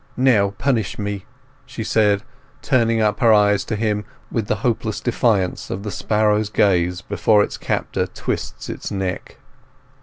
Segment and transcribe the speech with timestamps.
[0.17, 1.25] "Now, punish me!"
[1.67, 2.23] she said,
[2.63, 7.43] turning up her eyes to him with the hopeless defiance of the sparrow's gaze before
[7.43, 9.37] its captor twists its neck.